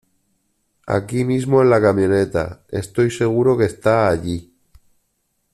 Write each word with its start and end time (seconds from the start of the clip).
Aquí 0.87 1.23
mismo 1.25 1.61
en 1.61 1.69
la 1.69 1.79
camioneta. 1.79 2.63
Estoy 2.69 3.11
seguro 3.11 3.55
que 3.55 3.65
está 3.65 4.07
allí. 4.09 4.51